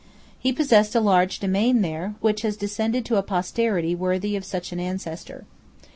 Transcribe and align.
He 0.39 0.51
possessed 0.51 0.95
a 0.95 0.99
large 0.99 1.39
domain 1.39 1.83
there, 1.83 2.15
which 2.21 2.41
has 2.41 2.57
descended 2.57 3.05
to 3.05 3.17
a 3.17 3.21
posterity 3.21 3.93
worthy 3.93 4.35
of 4.35 4.43
such 4.43 4.71
an 4.71 4.79
ancestor. 4.79 5.45